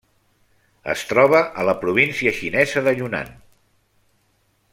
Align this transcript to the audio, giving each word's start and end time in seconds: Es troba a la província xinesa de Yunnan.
Es 0.93 1.03
troba 1.11 1.41
a 1.63 1.67
la 1.69 1.75
província 1.83 2.33
xinesa 2.39 2.83
de 2.89 2.95
Yunnan. 3.03 3.31